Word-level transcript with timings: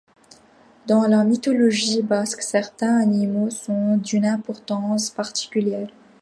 Dans 0.87 1.03
la 1.03 1.23
mythologie 1.23 2.01
basque, 2.01 2.41
certains 2.41 2.97
animaux 2.97 3.51
sont 3.51 3.97
d'une 3.97 4.25
importance 4.25 5.11
particulière. 5.11 5.89